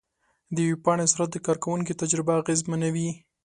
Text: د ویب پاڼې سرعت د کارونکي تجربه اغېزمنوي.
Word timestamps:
د 0.55 0.57
ویب 0.67 0.79
پاڼې 0.85 1.05
سرعت 1.11 1.29
د 1.33 1.37
کارونکي 1.45 1.93
تجربه 2.01 2.33
اغېزمنوي. 2.41 3.09